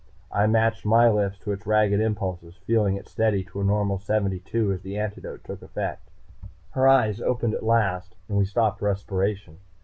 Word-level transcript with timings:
I 0.31 0.47
matched 0.47 0.83
my 0.83 1.07
lifts 1.11 1.37
to 1.41 1.51
its 1.51 1.67
ragged 1.67 2.01
impulses, 2.01 2.55
feeling 2.65 2.95
it 2.95 3.07
steady 3.07 3.43
to 3.43 3.61
a 3.61 3.63
normal 3.63 3.99
seventy 3.99 4.39
two 4.39 4.71
as 4.71 4.81
the 4.81 4.97
antidote 4.97 5.43
took 5.43 5.61
effect. 5.61 6.09
Her 6.71 6.87
eyes 6.87 7.21
opened 7.21 7.53
at 7.53 7.61
last, 7.61 8.15
and 8.27 8.35
we 8.35 8.45
stopped 8.45 8.81
respiration. 8.81 9.59